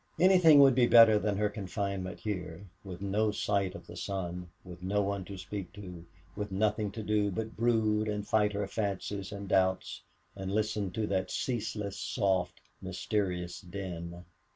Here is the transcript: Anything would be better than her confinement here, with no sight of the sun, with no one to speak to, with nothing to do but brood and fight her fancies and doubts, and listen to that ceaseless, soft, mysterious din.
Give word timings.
Anything 0.19 0.57
would 0.61 0.73
be 0.73 0.87
better 0.87 1.19
than 1.19 1.37
her 1.37 1.47
confinement 1.47 2.19
here, 2.21 2.65
with 2.83 3.03
no 3.03 3.29
sight 3.29 3.75
of 3.75 3.85
the 3.85 3.95
sun, 3.95 4.49
with 4.65 4.81
no 4.81 4.99
one 5.03 5.23
to 5.25 5.37
speak 5.37 5.71
to, 5.73 6.03
with 6.35 6.51
nothing 6.51 6.89
to 6.93 7.03
do 7.03 7.29
but 7.29 7.55
brood 7.55 8.07
and 8.07 8.27
fight 8.27 8.53
her 8.53 8.65
fancies 8.65 9.31
and 9.31 9.47
doubts, 9.47 10.01
and 10.35 10.51
listen 10.51 10.89
to 10.93 11.05
that 11.05 11.29
ceaseless, 11.29 11.99
soft, 11.99 12.61
mysterious 12.81 13.61
din. 13.61 14.25